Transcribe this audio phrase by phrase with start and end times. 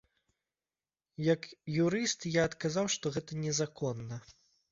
[1.25, 1.41] Як
[1.83, 4.21] юрыст, я адказаў, што гэта незаконна.